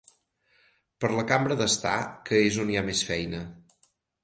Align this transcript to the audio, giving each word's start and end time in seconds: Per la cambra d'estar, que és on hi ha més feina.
Per 1.05 1.11
la 1.17 1.25
cambra 1.33 1.59
d'estar, 1.59 1.93
que 2.31 2.41
és 2.49 2.59
on 2.65 2.73
hi 2.75 2.83
ha 2.83 2.85
més 2.91 3.07
feina. 3.13 3.45